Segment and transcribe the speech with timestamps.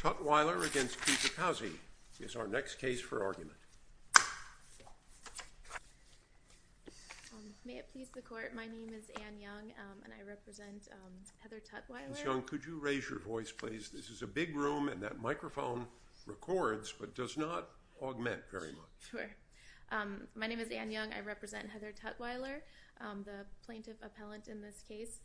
[0.00, 0.78] Tutwiler v.
[0.78, 1.72] Kijakazi
[2.20, 3.58] is our next case for argument.
[7.34, 10.88] Um, may it please the court, my name is Anne Young um, and I represent
[10.90, 12.08] um, Heather Tutwiler.
[12.08, 12.24] Ms.
[12.24, 13.90] Young, could you raise your voice please?
[13.90, 15.86] This is a big room and that microphone
[16.24, 17.68] records but does not
[18.00, 18.88] augment very much.
[19.10, 19.30] Sure.
[20.34, 21.12] My name is Anne Young.
[21.12, 22.60] I represent Heather Tutwiler,
[23.26, 25.20] the plaintiff appellant in this case.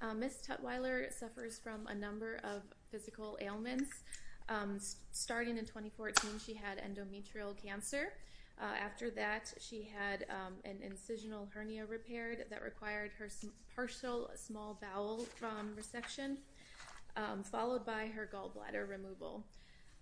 [0.00, 0.38] Uh, Ms.
[0.46, 4.02] Tutwiler suffers from a number of physical ailments.
[4.48, 4.78] Um,
[5.12, 8.12] starting in 2014 she had endometrial cancer.
[8.60, 13.28] Uh, after that she had um, an incisional hernia repaired that required her
[13.74, 16.36] partial small bowel um, resection
[17.44, 19.44] followed by her gallbladder removal.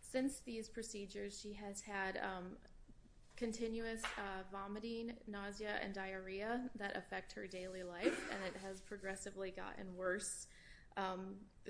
[0.00, 2.18] Since these procedures she has had
[3.36, 9.50] continuous uh, vomiting, nausea, and diarrhea that affect her daily life and it has progressively
[9.50, 10.46] gotten worse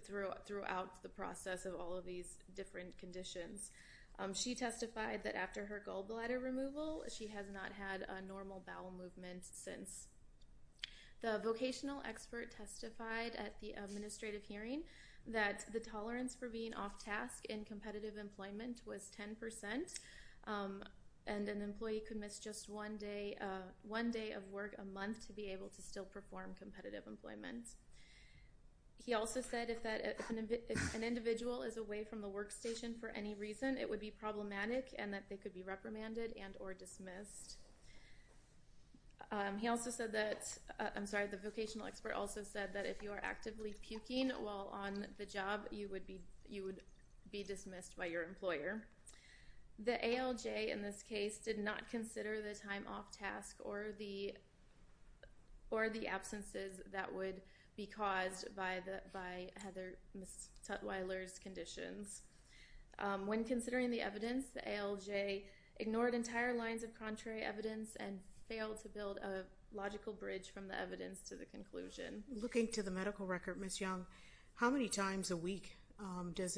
[0.05, 3.71] throughout the process of all of these different conditions.
[4.19, 8.93] Um, she testified that after her gallbladder removal she has not had a normal bowel
[8.97, 10.09] movement since.
[11.23, 14.83] The vocational expert testified at the administrative hearing
[15.27, 19.99] that the tolerance for being off task in competitive employment was 10%
[20.47, 20.83] um,
[21.27, 23.45] and an employee could miss just uh,
[23.83, 27.71] one day of work a month to be able to still perform competitive employment.
[29.05, 29.85] He also said if
[30.95, 35.13] an individual is away from the workstation for any reason it would be problematic and
[35.15, 37.59] that they could be reprimanded and or dismissed.
[39.31, 43.03] Um, he also said that, uh, I'm sorry, the vocational expert also said that if
[43.03, 48.83] you are actively puking while on the job you would be dismissed by your employer.
[49.79, 54.33] The ALJ in this case did not consider the time off task or the
[56.07, 57.43] absences that would
[57.77, 58.81] be caused by
[59.63, 60.49] Heather Ms.
[60.67, 62.23] Tutwiler's conditions.
[62.99, 65.43] Um, when considering the evidence the ALJ
[65.79, 68.19] ignored entire lines of contrary evidence and
[68.49, 69.43] failed to build a
[69.75, 72.23] logical bridge from the evidence to the conclusion.
[72.41, 73.81] Looking to the medical record, Ms.
[73.81, 74.07] Young,
[74.55, 76.55] how many times a week um, does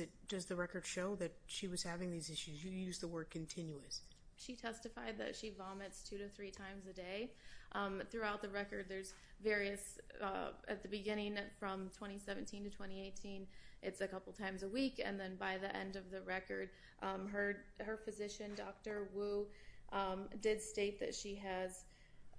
[0.47, 2.64] the record show that she was having these issues?
[2.64, 4.03] You used the word continuous.
[4.37, 7.32] She testified that she vomits two to three times a day.
[7.73, 13.47] Um, throughout the record there's various, uh, at the beginning from 2017 to 2018
[13.83, 16.71] it's a couple times a week and then by the end of the record
[17.03, 19.09] um, her physician, Dr.
[19.15, 19.47] Wu,
[19.93, 21.84] um, did state that she has,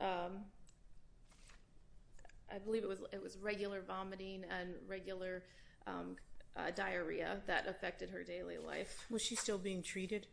[0.02, 0.28] I
[2.66, 5.44] believe it was regular vomiting and regular
[6.60, 9.06] uh, diarrhea that affected her daily life.
[9.10, 10.28] Was she still being treated?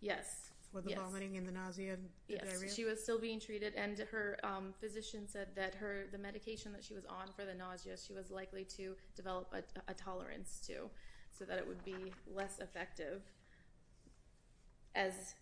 [0.00, 0.50] Yes.
[0.74, 2.58] For the vomiting and the nausea and the diarrhea?
[2.62, 6.72] Yes, she was still being treated and her um, physician said that her the medication
[6.72, 10.60] that she was on for the nausea she was likely to develop a a tolerance
[10.66, 10.90] to
[11.30, 13.22] so that it would be less effective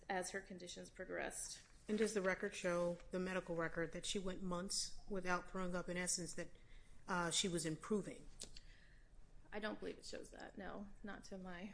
[0.09, 1.59] as her conditions progressed.
[1.89, 5.89] And does the record show, the medical record, that she went months without throwing up
[5.89, 6.47] in essence that
[7.09, 8.17] uh, she was improving?
[9.53, 11.69] I don't believe it shows that, no, not to my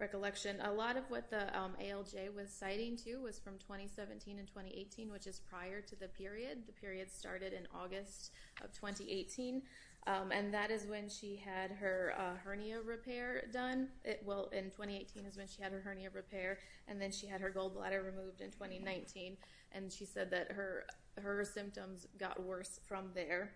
[0.00, 0.56] recollection.
[0.62, 5.12] A lot of what the um, ALJ was citing too was from 2017 and 2018
[5.12, 6.62] which is prior to the period.
[6.66, 8.32] The period started in August
[8.64, 9.62] of 2018
[10.06, 13.88] um, and that is when she had her uh, hernia repair done.
[14.24, 17.52] Well, in 2018 is when she had her hernia repair and then she had her
[17.54, 19.36] gallbladder removed in 2019
[19.72, 20.86] and she said that her
[21.18, 23.52] her symptoms got worse from there.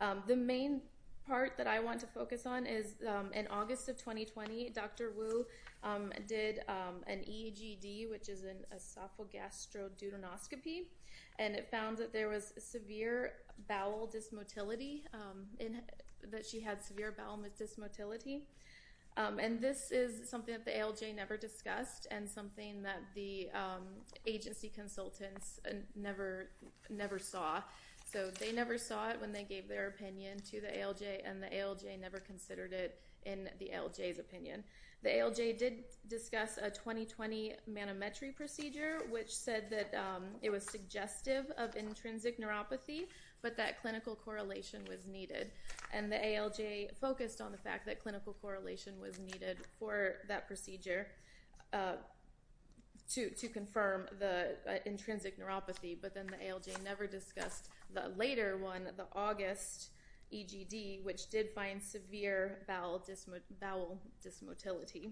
[0.00, 0.82] Um, the main
[1.26, 5.12] part that I want to focus on is um, in August of 2020 Dr.
[5.16, 5.46] Wu
[5.82, 10.82] um, did um, an EGD which is an esophagogastroduodenoscopy
[11.38, 13.34] and it found that there was severe
[13.68, 15.02] bowel dysmotility,
[16.30, 18.42] that she had severe bowel dysmotility
[19.16, 23.48] and this is something that the ALJ never discussed and something that the
[24.26, 27.62] agency consultants uh, never saw.
[28.10, 31.46] So they never saw it when they gave their opinion to the ALJ and the
[31.46, 34.64] ALJ never considered it in the ALJ's opinion.
[35.02, 41.46] The ALJ did discuss a 2020 manometry procedure which said that um, it was suggestive
[41.56, 43.06] of intrinsic neuropathy
[43.42, 45.52] but that clinical correlation was needed
[45.92, 51.06] and the ALJ focused on the fact that clinical correlation was needed for that procedure
[51.72, 51.94] uh,
[53.14, 58.84] to confirm the uh, intrinsic neuropathy but then the ALJ never discussed the later one,
[58.96, 59.90] the August
[60.32, 63.02] EGD which did find severe bowel
[64.24, 65.10] dysmotility.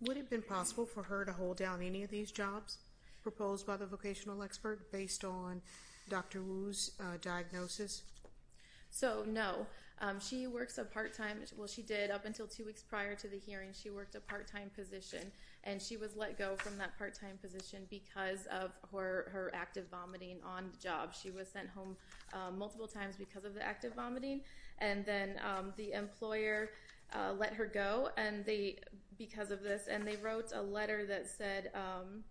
[0.00, 2.78] Would it have been possible for her to hold down any of these jobs
[3.22, 5.62] proposed by the vocational expert based on
[6.08, 6.42] Dr.
[6.42, 8.02] Wu's uh, diagnosis?
[8.90, 9.66] So no.
[10.00, 13.38] Um, she works a part-time, well she did up until two weeks prior to the
[13.38, 15.30] hearing, she worked a part-time position
[15.64, 18.72] and she was let go from that part-time position because of
[19.30, 21.14] her active vomiting on the job.
[21.14, 21.96] She was sent home
[22.32, 24.40] uh, multiple times because of the active vomiting
[24.78, 26.70] and then um, the employer
[27.14, 28.78] uh, let her go and they
[29.18, 32.22] because of this and they wrote a letter that said, I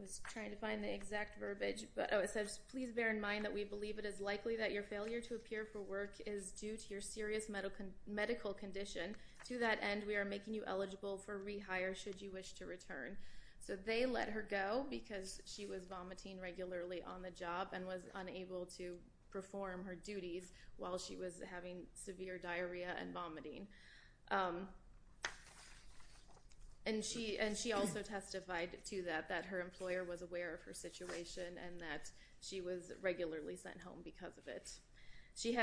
[0.00, 3.44] was trying to find the exact verbiage, but oh, it says, please bear in mind
[3.44, 6.76] that we believe it is likely that your failure to appear for work is due
[6.76, 7.50] to your serious
[8.06, 9.14] medical condition.
[9.46, 13.16] To that end, we are making you eligible for rehire should you wish to return.
[13.58, 18.02] So they let her go because she was vomiting regularly on the job and was
[18.14, 18.94] unable to
[19.30, 23.66] perform her duties while she was having severe diarrhea and vomiting.
[24.30, 24.68] Um,
[26.86, 31.80] And she also testified to that, that her employer was aware of her situation and
[31.80, 32.10] that
[32.40, 34.70] she was regularly sent home because of it.
[35.34, 35.56] She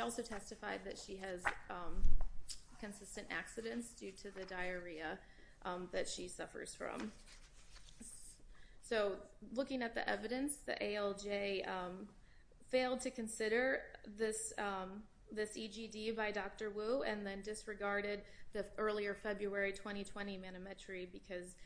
[0.00, 2.02] also testified that she has um,
[2.80, 5.18] consistent accidents due to the diarrhea
[5.64, 7.12] um, that she suffers from.
[8.82, 9.12] So
[9.54, 12.08] looking at the evidence, the ALJ um,
[12.70, 13.80] failed to consider
[14.16, 14.52] this
[15.36, 16.70] EGD by Dr.
[16.70, 18.22] Wu and then disregarded
[18.52, 21.56] the earlier February 2020 manometry because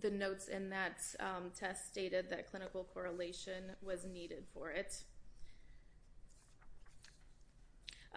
[0.00, 5.02] the notes in that um, test stated that clinical correlation was needed for it.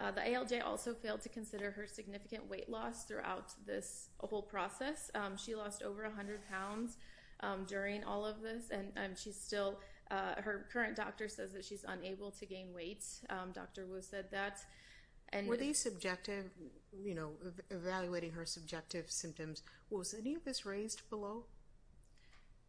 [0.00, 5.10] Uh, the ALJ also failed to consider her significant weight loss throughout this whole process.
[5.14, 6.96] Um, she lost over 100 pounds
[7.40, 9.80] um, during all of this and she's still,
[10.12, 13.02] Uh, her current doctor says that she's unable to gain weight.
[13.30, 13.86] Um, Dr.
[13.86, 14.60] Wu said that.
[15.46, 16.50] Were these subjective,
[17.02, 17.30] you know,
[17.70, 21.46] evaluating her subjective symptoms, was any of this raised below?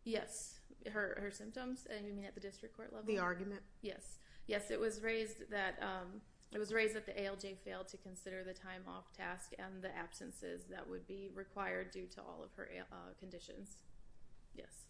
[0.06, 0.60] Yes.
[0.90, 1.86] Her symptoms?
[1.94, 3.06] And you mean at the district court level?
[3.06, 3.62] The argument?
[3.82, 4.20] Yes.
[4.48, 6.22] Yes, it was raised that, um,
[6.54, 9.94] it was raised that the ALJ failed to consider the time off task and the
[9.98, 13.76] absences that would be required due to all of her uh, conditions.
[14.56, 14.86] Yes.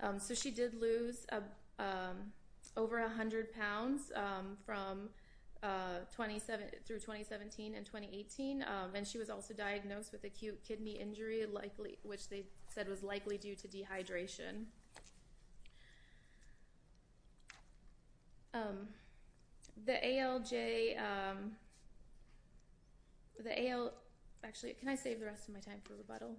[0.00, 1.40] Um, so she did lose uh,
[1.78, 2.32] um,
[2.76, 5.08] over 100 pounds um, from
[5.62, 8.64] uh, 27, through 2017 and 2018
[8.94, 11.44] and she was also diagnosed with acute kidney injury
[12.04, 14.66] which they said was likely due to dehydration.
[19.84, 20.96] The ALJ,
[23.42, 23.92] the AL,
[24.44, 26.36] actually, can I save the rest of my time for rebuttal?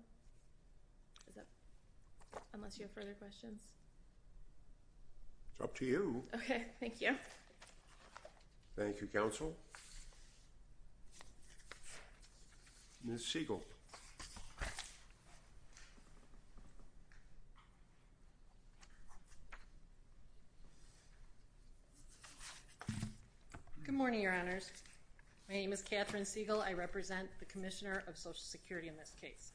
[2.29, 3.61] Is that, unless you have further questions?
[5.51, 6.23] It's up to you.
[6.35, 7.15] Okay, thank you.
[8.75, 9.55] Thank you, counsel.
[13.03, 13.25] Ms.
[13.25, 13.63] Siegel.
[23.85, 24.71] Good morning, your honors.
[25.49, 26.61] My name is Catherine Siegel.
[26.61, 29.53] I represent the Commissioner of Social Security in this case.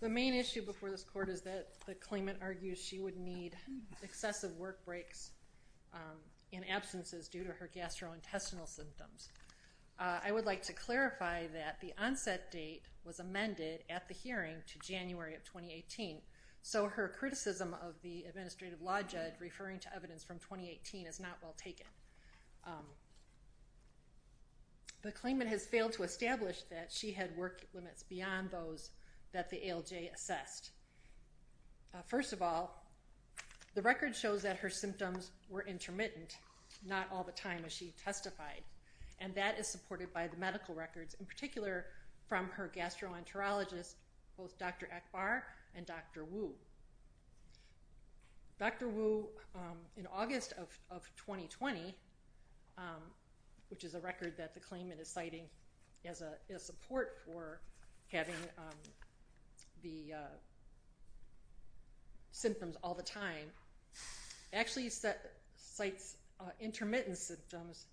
[0.00, 3.56] The main issue before this court is that the claimant argues she would need
[4.02, 5.30] excessive work breaks
[5.94, 6.18] um,
[6.52, 9.30] in absences due to her gastrointestinal symptoms.
[9.98, 14.56] Uh, I would like to clarify that the onset date was amended at the hearing
[14.66, 16.20] to January of 2018,
[16.60, 21.38] so her criticism of the administrative law judge referring to evidence from 2018 is not
[21.42, 21.86] well taken.
[22.66, 22.84] Um,
[25.00, 28.90] the claimant has failed to establish that she had work limits beyond those
[29.32, 30.70] that the ALJ assessed.
[31.94, 32.82] Uh, first of all,
[33.74, 36.38] the record shows that her symptoms were intermittent,
[36.86, 38.62] not all the time as she testified,
[39.20, 41.86] and that is supported by the medical records, in particular
[42.26, 43.94] from her gastroenterologist,
[44.36, 44.88] both Dr.
[44.94, 46.24] Akbar and Dr.
[46.24, 46.52] Wu.
[48.58, 48.88] Dr.
[48.88, 50.54] Wu, um, in August
[50.90, 51.94] of 2020,
[52.78, 52.84] um,
[53.68, 55.44] which is a record that the claimant is citing
[56.04, 57.60] as a support for
[58.08, 58.74] having um,
[59.82, 60.18] the uh,
[62.32, 63.48] symptoms all the time,
[64.52, 67.86] actually cites uh, intermittent symptoms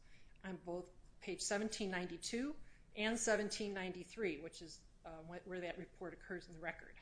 [0.46, 0.86] on both
[1.22, 2.54] page 1792
[2.96, 5.10] and 1793, which is uh,
[5.46, 6.94] where that report occurs in the record.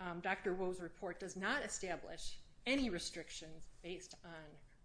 [0.00, 0.54] Um, Dr.
[0.54, 4.30] Wu's report does not establish any restrictions based on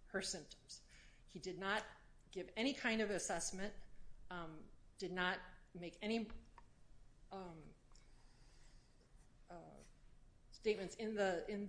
[0.08, 0.82] her symptoms.
[1.28, 1.84] He did not
[2.32, 3.72] give any kind of assessment,
[4.32, 4.50] um,
[4.98, 5.38] did not
[5.80, 6.28] make any
[7.32, 7.40] um,
[10.64, 11.14] statements in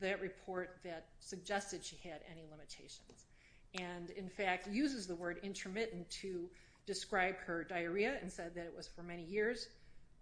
[0.00, 3.26] that report that suggested she had any limitations,
[3.74, 6.48] and in fact uses the word intermittent to
[6.86, 9.66] describe her diarrhea and said that it was for many years,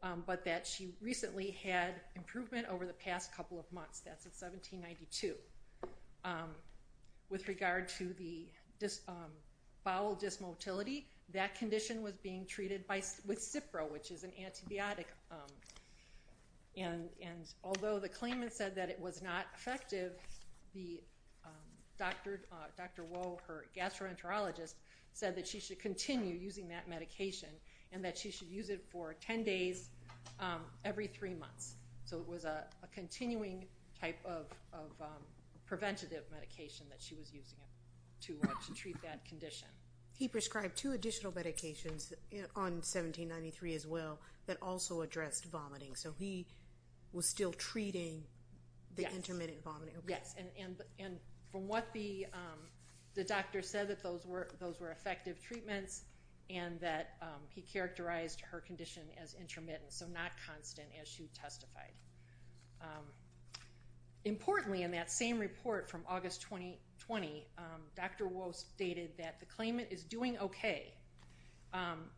[0.02, 4.00] um, but that she recently had improvement over the past couple of months.
[4.00, 5.34] That's at 1792.
[6.24, 6.54] Um,
[7.28, 8.46] with regard to the
[9.06, 9.32] um,
[9.84, 12.84] bowel dysmotility, that condition was being treated
[13.26, 15.06] with Cipro, which is an antibiotic.
[16.76, 17.08] And
[17.62, 20.12] although the claimant said that it was not effective,
[21.44, 21.52] um,
[21.98, 22.40] Dr.
[22.50, 24.74] Uh, Wu, her gastroenterologist,
[25.12, 27.50] said that she should continue using that medication
[27.92, 29.90] and that she should use it for 10 days
[30.40, 31.74] um, every three months.
[32.04, 33.66] So it was a continuing
[34.00, 35.08] type of um,
[35.66, 37.58] preventative medication that she was using
[38.42, 39.68] uh, to treat that condition.
[40.14, 45.94] He prescribed two additional medications uh, on 1793 as well that also addressed vomiting.
[45.94, 46.46] So he
[47.12, 48.22] was still treating
[48.96, 49.94] the intermittent vomiting.
[50.06, 50.34] Yes,
[50.98, 51.18] and
[51.50, 52.58] from what um,
[53.14, 56.02] the doctor said that those were effective treatments
[56.50, 61.92] and that um, he characterized her condition as intermittent, so not constant as she testified.
[62.82, 63.04] Um,
[64.24, 67.46] importantly, in that same report from August 2020,
[67.94, 68.28] Dr.
[68.28, 70.94] Wu stated that the claimant is doing okay,
[71.72, 72.10] um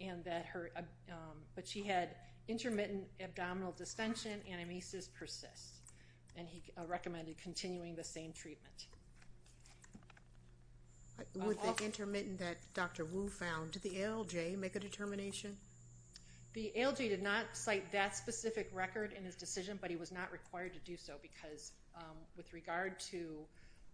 [0.00, 0.80] and that her uh,
[1.10, 2.14] um but she had
[2.48, 5.80] intermittent abdominal distension and emesis persists,
[6.36, 8.86] and he recommended continuing the same treatment.
[11.18, 13.04] Uh, with the intermittent that Dr.
[13.04, 15.56] Wu found, did the ALJ make a determination?
[16.52, 20.32] The ALJ did not cite that specific record in his decision, but he was not
[20.32, 23.36] required to do so because um, with regard to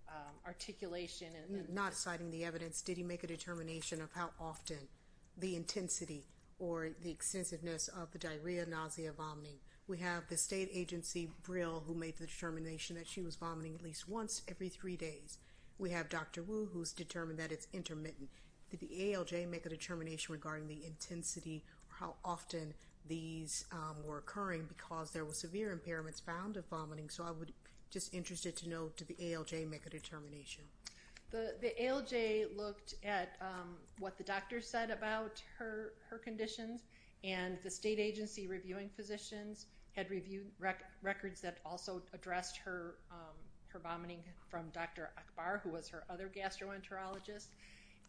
[0.09, 1.69] um, articulation and...
[1.75, 4.79] Not citing the evidence, did he make a determination of how often
[5.37, 6.25] the intensity
[6.59, 9.59] or the extensiveness of the diarrhea, nausea, vomiting?
[9.89, 13.83] We have the state agency, Brill, who made the determination that she was vomiting at
[13.83, 15.39] least once every three days.
[15.79, 16.43] We have Dr.
[16.43, 18.31] Wu, who's determined that it's intermittent.
[18.71, 22.75] Did the ALJ make a determination regarding the intensity or how often
[23.07, 27.09] these um, were occurring because there were severe impairments found of vomiting?
[27.09, 27.53] So I would
[27.91, 30.65] just interested to know, did the ALJ make a determination?
[31.31, 35.93] The ALJ looked at um, what the doctor said about her
[36.25, 36.83] conditions,
[37.25, 40.47] and the state agency reviewing physicians had reviewed
[41.03, 43.35] records that also addressed her um,
[43.83, 45.11] vomiting from Dr.
[45.19, 47.49] Akbar, who was her other gastroenterologist.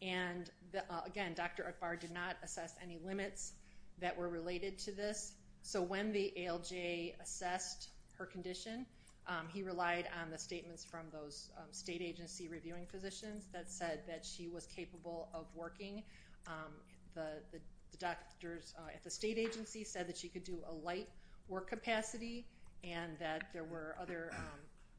[0.01, 1.67] And uh, again, Dr.
[1.67, 3.53] Akbar did not assess any limits
[3.99, 5.33] that were related to this.
[5.63, 8.85] So when the ALJ assessed her condition,
[9.27, 14.01] Um, he relied on the statements from those um, state agency reviewing physicians that said
[14.07, 16.03] that she was capable of working.
[16.47, 16.71] Um,
[17.13, 17.59] the
[17.99, 21.09] doctors uh, at the state agency said that she could do a light
[21.47, 22.45] work capacity
[22.83, 24.31] and that there were other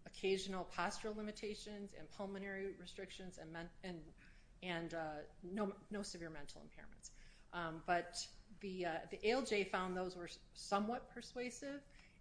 [0.07, 3.39] occasional postural limitations and pulmonary restrictions
[4.63, 4.99] and uh,
[5.53, 7.11] no severe mental impairments.
[7.87, 8.27] But
[8.61, 8.91] the uh,
[9.25, 11.81] ALJ found those were somewhat persuasive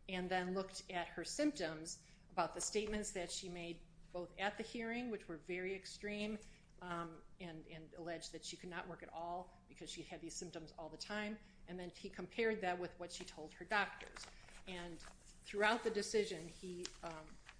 [0.09, 1.99] and then looked at her symptoms
[2.31, 3.77] about the statements that she made
[4.13, 6.37] both at the hearing, which were very extreme,
[6.81, 7.09] um,
[7.41, 7.57] and
[7.97, 10.97] alleged that she could not work at all because she had these symptoms all the
[10.97, 11.37] time.
[11.67, 14.25] And then he compared that with what she told her doctors.
[14.67, 14.97] And
[15.45, 17.11] throughout the decision, he um,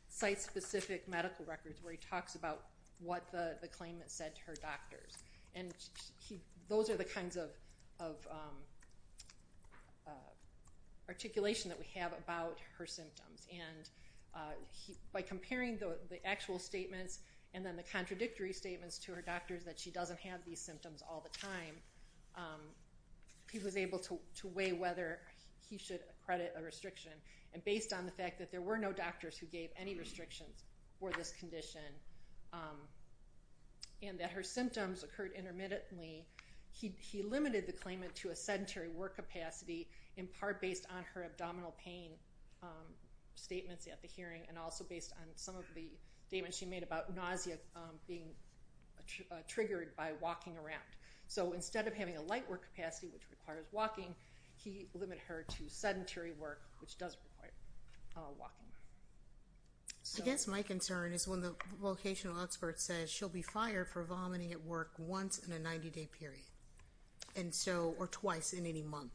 [0.09, 2.63] cites specific medical records where he talks about
[2.99, 5.23] what the claimant said to her doctors.
[5.53, 5.73] And
[6.69, 7.49] those are the kinds of
[7.99, 8.55] um,
[10.07, 10.11] uh,
[11.07, 13.47] articulation that we have about her symptoms.
[13.51, 13.89] And
[14.35, 14.39] uh,
[15.13, 17.19] by comparing the actual statements
[17.53, 21.23] and then the contradictory statements to her doctors that she doesn't have these symptoms all
[21.23, 21.75] the time,
[22.35, 22.61] um,
[23.51, 25.19] he was able to weigh whether
[25.69, 27.13] he should credit a restriction.
[27.53, 30.63] And based on the fact that there were no doctors who gave any restrictions
[30.99, 31.81] for this condition
[32.53, 32.77] um,
[34.03, 36.25] and that her symptoms occurred intermittently,
[36.79, 41.73] he limited the claimant to a sedentary work capacity in part based on her abdominal
[41.83, 42.11] pain
[42.61, 42.69] um,
[43.35, 45.87] statements at the hearing and also based on some of the
[46.27, 48.29] statements she made about nausea um, being
[49.31, 50.83] uh, triggered by walking around.
[51.27, 54.13] So instead of having a light work capacity, which requires walking,
[54.55, 57.53] he limited her to sedentary work, which does require
[58.15, 58.65] uh, walking.
[60.17, 64.53] I guess my concern is when the vocational expert says she'll be fired for vomiting
[64.53, 66.45] at work once in a 90-day period,
[67.37, 69.11] or twice in any month.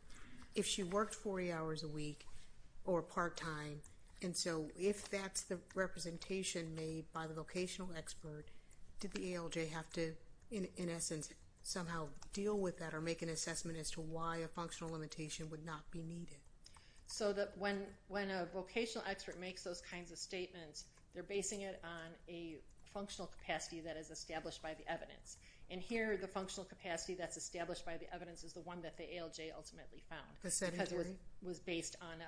[0.54, 2.26] If she worked 40 hours a week
[2.84, 3.80] or part-time,
[4.22, 8.44] and so if that's the representation made by the vocational expert,
[9.00, 10.12] did the ALJ have to,
[10.50, 11.30] in essence,
[11.64, 15.64] somehow deal with that or make an assessment as to why a functional limitation would
[15.64, 16.38] not be needed?
[17.06, 17.86] So that when
[18.30, 22.58] a vocational expert makes those kinds of statements, they're basing it on a
[22.94, 25.38] functional capacity that is established by the evidence.
[25.70, 29.04] And here, the functional capacity that's established by the evidence is the one that the
[29.04, 30.22] ALJ ultimately found.
[30.42, 30.84] The sedentary?
[30.88, 32.18] Because it was based on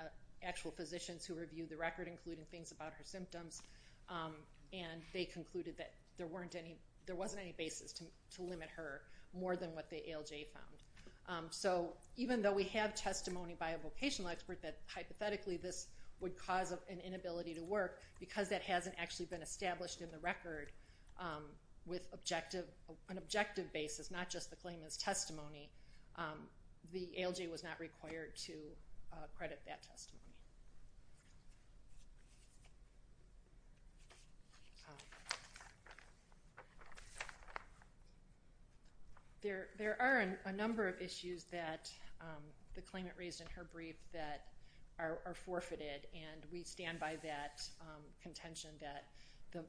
[0.43, 3.63] actual physicians who reviewed the record, including things about her symptoms,
[4.73, 6.77] and they concluded that there weren't any
[7.07, 9.03] there wasn't any basis to, to limit her
[9.39, 10.83] more than what the ALJ found.
[11.29, 15.89] Um, so even though we have testimony by a vocational expert that hypothetically this
[16.21, 20.73] would cause an inability to work, because that hasn't actually been established in the record
[21.19, 21.43] um,
[21.87, 22.09] with
[23.09, 25.71] an objective basis, not just the claimant's testimony,
[26.17, 26.49] um,
[26.93, 28.53] the ALJ was not required to
[29.13, 30.21] uh, credit that testimony.
[39.45, 42.43] There, there are a number of issues that um,
[42.75, 44.47] the claimant raised in her brief that
[44.99, 49.05] are, forfeited, and we stand by that um, contention that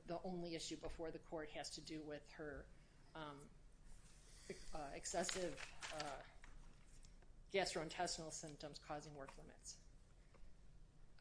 [0.08, 2.66] the, only issue before the court has to do with her
[3.16, 3.38] um,
[4.74, 5.56] uh, excessive
[6.00, 6.04] uh,
[7.54, 9.76] gastrointestinal symptoms causing work limits.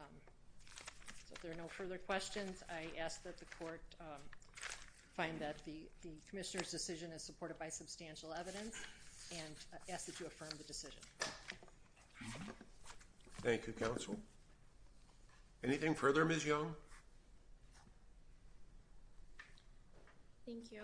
[0.00, 0.06] Um,
[1.28, 4.23] so if there are no further questions, I ask that the court um,
[5.16, 8.76] find that the, the commissioner's decision is supported by substantial evidence
[9.30, 11.00] and uh, ask that you affirm the decision.
[13.42, 14.16] Thank you, counsel.
[15.62, 16.44] Anything further, Ms.
[16.44, 16.75] Young?
[20.46, 20.82] Thank you.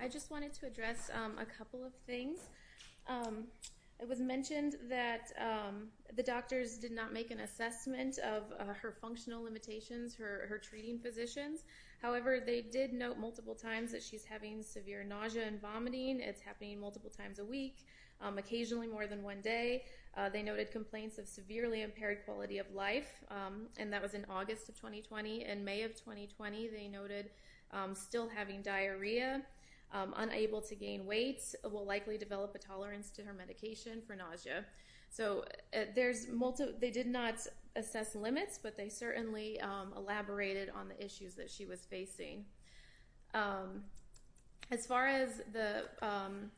[0.00, 2.40] I just wanted to address um, a couple of things.
[3.08, 3.44] Um,
[3.98, 8.94] it was mentioned that um, the doctors did not make an assessment of uh, her
[9.00, 11.64] functional limitations, her, treating physicians.
[12.02, 16.20] However, they did note multiple times that she's having severe nausea and vomiting.
[16.20, 17.86] It's happening multiple times a week,
[18.20, 19.84] occasionally more than one day.
[20.16, 23.24] Uh, they noted complaints of severely impaired quality of life,
[23.78, 25.44] and that was in August of 2020.
[25.44, 27.30] In May of 2020, they noted
[27.94, 29.42] still having diarrhea,
[29.92, 34.64] um, unable to gain weight, will likely develop a tolerance to her medication for nausea.
[35.10, 35.44] So
[35.74, 35.84] uh.
[35.94, 37.46] They did not
[37.76, 42.44] assess limits, but they certainly um, elaborated on the issues that she was facing.
[43.34, 43.84] Um,
[44.70, 46.50] as far as the um,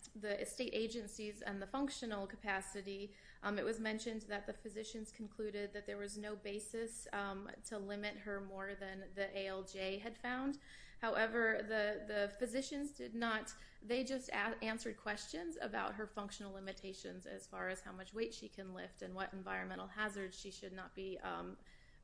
[0.45, 3.13] state agencies and the functional capacity,
[3.45, 7.79] um, it was mentioned that the physicians concluded that there was no basis um, to
[7.79, 10.59] limit her more than the ALJ had found.
[11.01, 13.53] However, the, physicians did not,
[13.87, 14.31] they just
[14.63, 19.03] answered questions about her functional limitations as far as how much weight she can lift
[19.03, 21.57] and what environmental hazards she should not be um,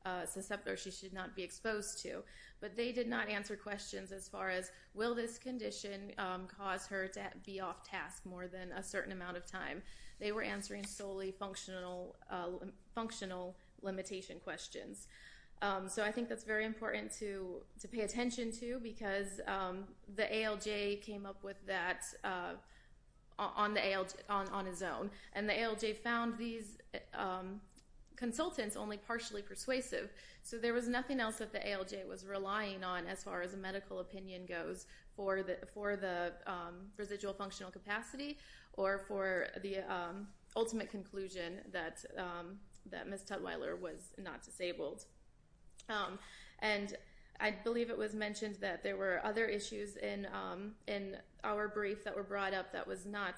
[0.05, 2.23] uh, susceptible or she should not be exposed to.
[2.59, 7.07] But they did not answer questions as far as will this condition um, cause her
[7.09, 9.83] to be off task more than a certain amount of time.
[10.19, 15.07] They were answering solely functional, uh, functional limitation questions.
[15.61, 21.01] Um, so I think that's very important to pay attention to because um, the ALJ
[21.01, 22.53] came up with that uh,
[23.39, 26.77] on his own, and the ALJ found these
[27.13, 27.61] um,
[28.15, 30.11] consultants only partially persuasive.
[30.43, 33.57] So there was nothing else that the ALJ was relying on as far as a
[33.57, 36.31] medical opinion goes for the
[36.97, 38.37] residual functional capacity
[38.73, 39.83] or for the
[40.55, 42.05] ultimate conclusion that
[42.91, 43.23] that Ms.
[43.29, 45.05] Tutwiler was not disabled.
[45.89, 46.19] Um,
[46.59, 46.95] and
[47.39, 52.03] I believe it was mentioned that there were other issues in um, in our brief
[52.03, 53.35] that were brought up that was not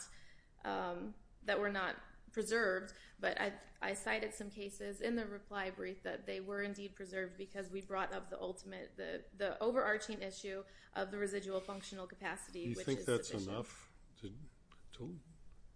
[0.65, 1.13] um,
[1.45, 1.95] that were not
[2.31, 2.93] preserved.
[3.19, 7.37] But I, I cited some cases in the reply brief that they were indeed preserved
[7.37, 10.63] because we brought up the ultimate the the overarching issue
[10.95, 12.63] of the residual functional capacity.
[12.63, 13.89] Do you think that's enough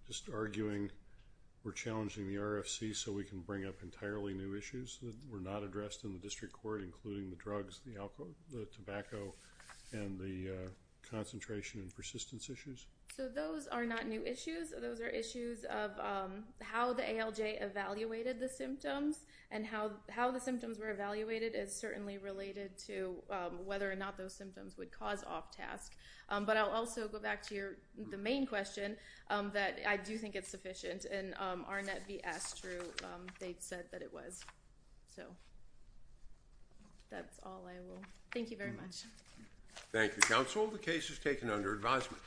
[0.07, 0.91] just arguing
[1.63, 5.63] we're challenging the RFC so we can bring up entirely new issues that were not
[5.63, 9.33] addressed in the district court, including the drugs, the alcohol, the tobacco,
[9.93, 10.69] and the uh,
[11.09, 12.85] concentration and persistence issues?
[13.15, 14.73] So those are not new issues.
[14.81, 19.19] Those are issues of um, how the ALJ evaluated the symptoms,
[19.51, 24.17] and how how the symptoms were evaluated is certainly related to um, whether or not
[24.17, 25.93] those symptoms would cause off task.
[26.29, 27.77] Um, but I'll also go back to your
[28.09, 28.97] the main question
[29.29, 31.05] um, that I do think it's sufficient.
[31.05, 32.19] And um, Arnett v.
[32.25, 34.43] Astrue, um, they said that it was.
[35.15, 35.23] So
[37.11, 38.01] that's all I will.
[38.33, 39.03] Thank you very much.
[39.93, 40.65] Thank you, counsel.
[40.65, 42.21] The case is taken under advisement.